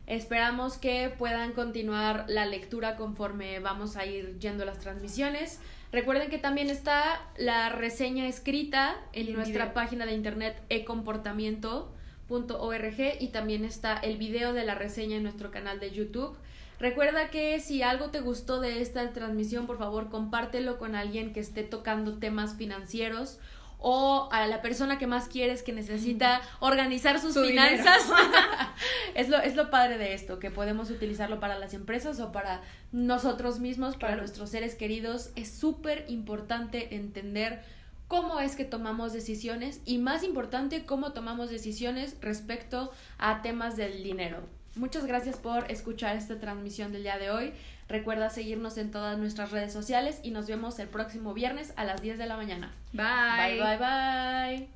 Esperamos 0.07 0.77
que 0.77 1.15
puedan 1.17 1.53
continuar 1.53 2.27
la 2.29 2.45
lectura 2.45 2.97
conforme 2.97 3.59
vamos 3.61 3.97
a 3.97 4.05
ir 4.05 4.39
yendo 4.39 4.67
las 4.67 4.81
transmisiones. 4.81 5.61
Recuerden 5.93 6.29
que 6.29 6.37
también 6.37 6.69
está 6.69 7.19
la 7.39 7.71
reseña 7.71 8.27
escrita 8.27 8.97
en 9.15 9.33
nuestra 9.33 9.73
página 9.73 10.05
de 10.05 10.13
internet 10.13 10.63
ecomportamiento.org 10.69 13.01
y 13.19 13.29
también 13.29 13.65
está 13.65 13.97
el 13.97 14.19
video 14.19 14.53
de 14.53 14.67
la 14.67 14.75
reseña 14.75 15.17
en 15.17 15.23
nuestro 15.23 15.51
canal 15.51 15.81
de 15.81 15.91
YouTube. 15.91 16.37
Recuerda 16.79 17.31
que 17.31 17.59
si 17.61 17.83
algo 17.83 18.11
te 18.11 18.21
gustó 18.21 18.61
de 18.61 18.81
esta 18.81 19.13
transmisión, 19.13 19.67
por 19.67 19.79
favor, 19.79 20.11
compártelo 20.11 20.79
con 20.79 20.95
alguien 20.95 21.33
que 21.33 21.41
esté 21.41 21.65
tocando 21.65 22.19
temas 22.19 22.55
financieros 22.55 23.39
o 23.79 24.29
a 24.33 24.47
la 24.47 24.61
persona 24.61 24.99
que 24.99 25.07
más 25.07 25.29
quieres 25.29 25.63
que 25.63 25.73
necesita 25.73 26.41
organizar 26.61 27.21
sus 27.21 27.39
finanzas. 27.39 28.03
es, 29.15 29.29
lo, 29.29 29.39
es 29.39 29.55
lo 29.55 29.71
padre 29.71 29.99
de 29.99 30.15
esto, 30.15 30.39
que 30.39 30.51
podemos 30.51 30.91
utilizarlo 30.91 31.41
para 31.41 31.59
las 31.59 31.75
empresas 31.75 32.21
o 32.21 32.33
para 32.33 32.61
nosotros 32.93 33.61
mismos, 33.61 33.97
para 33.97 34.17
nuestros 34.17 34.51
seres 34.51 34.75
queridos. 34.75 35.31
Es 35.37 35.51
súper 35.51 36.05
importante 36.09 36.97
entender 36.97 37.63
cómo 38.09 38.41
es 38.41 38.57
que 38.57 38.65
tomamos 38.65 39.13
decisiones 39.13 39.81
y 39.85 39.99
más 39.99 40.25
importante, 40.25 40.85
cómo 40.85 41.13
tomamos 41.13 41.51
decisiones 41.51 42.17
respecto 42.21 42.91
a 43.19 43.43
temas 43.43 43.77
del 43.77 44.03
dinero. 44.03 44.58
Muchas 44.79 45.05
gracias 45.07 45.37
por 45.37 45.71
escuchar 45.73 46.17
esta 46.17 46.39
transmisión 46.39 46.93
del 46.93 47.03
día 47.03 47.19
de 47.19 47.33
hoy. 47.33 47.53
Recuerda 47.89 48.31
seguirnos 48.31 48.79
en 48.79 48.93
todas 48.93 49.19
nuestras 49.19 49.51
redes 49.51 49.73
sociales 49.73 50.21
y 50.23 50.31
nos 50.31 50.47
vemos 50.47 50.79
el 50.79 50.87
próximo 50.87 51.35
viernes 51.35 51.73
a 51.75 51.83
las 51.85 52.01
10 52.01 52.17
de 52.17 52.27
la 52.27 52.37
mañana. 52.37 52.71
Bye. 52.93 53.59
Bye, 53.59 53.61
bye, 53.61 53.77
bye. 53.77 54.69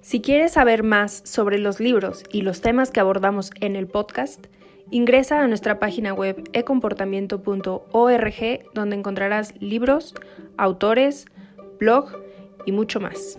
Si 0.00 0.22
quieres 0.22 0.52
saber 0.52 0.82
más 0.82 1.20
sobre 1.26 1.58
los 1.58 1.78
libros 1.78 2.24
y 2.32 2.40
los 2.40 2.62
temas 2.62 2.90
que 2.90 3.00
abordamos 3.00 3.50
en 3.60 3.76
el 3.76 3.86
podcast, 3.86 4.46
ingresa 4.90 5.42
a 5.42 5.46
nuestra 5.46 5.78
página 5.78 6.14
web 6.14 6.42
ecomportamiento.org 6.54 8.72
donde 8.72 8.96
encontrarás 8.96 9.52
libros, 9.60 10.14
autores, 10.56 11.26
blog 11.78 12.16
y 12.64 12.72
mucho 12.72 12.98
más. 12.98 13.38